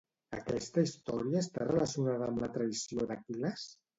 Aquesta 0.35 0.83
història 0.85 1.41
està 1.43 1.67
relacionada 1.69 2.29
amb 2.31 2.43
la 2.45 2.51
traïció 2.57 3.07
d'Aquil·les? 3.13 3.67